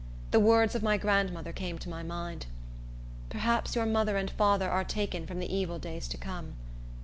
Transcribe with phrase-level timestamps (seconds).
[0.31, 5.27] The words of my grandmother came to my mind,—"Perhaps your mother and father are taken
[5.27, 6.55] from the evil days to come."